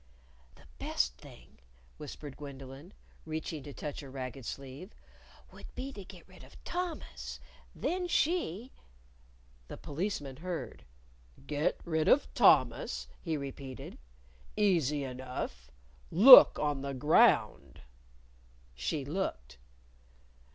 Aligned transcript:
"The 0.55 0.65
best 0.79 1.15
thing," 1.19 1.59
whispered 1.97 2.35
Gwendolyn, 2.35 2.91
reaching 3.23 3.61
to 3.61 3.71
touch 3.71 4.01
a 4.01 4.09
ragged 4.09 4.47
sleeve, 4.47 4.95
"would 5.51 5.75
be 5.75 5.93
to 5.93 6.03
get 6.03 6.27
rid 6.27 6.43
of 6.43 6.55
Thomas. 6.63 7.39
Then 7.75 8.07
she" 8.07 8.71
The 9.67 9.77
Policeman 9.77 10.37
heard. 10.37 10.85
"Get 11.45 11.79
rid 11.85 12.07
of 12.07 12.33
Thomas?" 12.33 13.09
he 13.21 13.37
repeated. 13.37 13.99
"Easy 14.57 15.03
enough. 15.03 15.69
Look 16.09 16.57
on 16.57 16.81
the 16.81 16.95
ground." 16.95 17.83
She 18.73 19.05
looked. 19.05 19.59